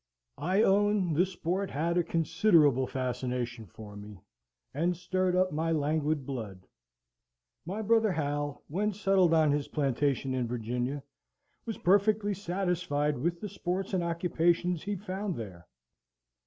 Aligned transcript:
I 0.39 0.63
own 0.63 1.13
the 1.13 1.27
sport 1.27 1.69
had 1.69 1.95
a 1.95 2.03
considerable 2.03 2.87
fascination 2.87 3.67
for 3.67 3.95
me, 3.95 4.19
and 4.73 4.97
stirred 4.97 5.35
up 5.35 5.51
my 5.51 5.71
languid 5.71 6.25
blood. 6.25 6.65
My 7.67 7.83
brother 7.83 8.11
Hal, 8.13 8.63
when 8.67 8.93
settled 8.93 9.31
on 9.31 9.51
his 9.51 9.67
plantation 9.67 10.33
in 10.33 10.47
Virginia, 10.47 11.03
was 11.67 11.77
perfectly 11.77 12.33
satisfied 12.33 13.19
with 13.19 13.41
the 13.41 13.47
sports 13.49 13.93
and 13.93 14.03
occupations 14.03 14.81
he 14.81 14.95
found 14.95 15.35
there. 15.35 15.67